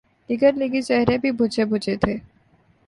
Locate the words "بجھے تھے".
1.65-2.17